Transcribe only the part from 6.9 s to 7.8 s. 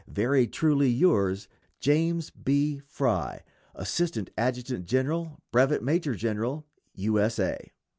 U. S. A.